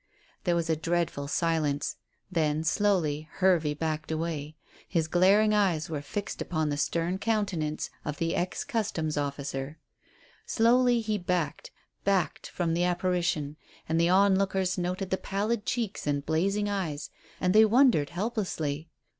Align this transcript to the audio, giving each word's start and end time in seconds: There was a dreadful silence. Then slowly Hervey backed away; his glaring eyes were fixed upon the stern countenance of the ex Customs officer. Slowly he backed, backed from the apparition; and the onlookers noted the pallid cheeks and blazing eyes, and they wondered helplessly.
There 0.45 0.55
was 0.55 0.67
a 0.67 0.75
dreadful 0.75 1.27
silence. 1.27 1.97
Then 2.31 2.63
slowly 2.63 3.29
Hervey 3.33 3.75
backed 3.75 4.09
away; 4.11 4.55
his 4.87 5.07
glaring 5.07 5.53
eyes 5.53 5.91
were 5.91 6.01
fixed 6.01 6.41
upon 6.41 6.69
the 6.69 6.75
stern 6.77 7.19
countenance 7.19 7.91
of 8.03 8.17
the 8.17 8.35
ex 8.35 8.63
Customs 8.63 9.15
officer. 9.15 9.77
Slowly 10.47 11.01
he 11.01 11.19
backed, 11.19 11.69
backed 12.03 12.49
from 12.49 12.73
the 12.73 12.83
apparition; 12.83 13.57
and 13.87 14.01
the 14.01 14.09
onlookers 14.09 14.75
noted 14.75 15.11
the 15.11 15.17
pallid 15.17 15.67
cheeks 15.67 16.07
and 16.07 16.25
blazing 16.25 16.67
eyes, 16.67 17.11
and 17.39 17.53
they 17.53 17.63
wondered 17.63 18.09
helplessly. 18.09 18.89